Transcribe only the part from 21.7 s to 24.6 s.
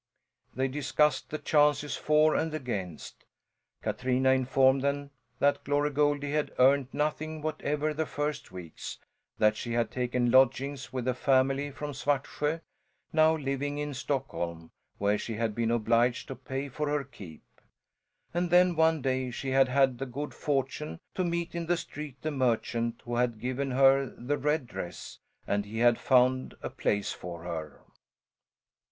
street the merchant who had given her the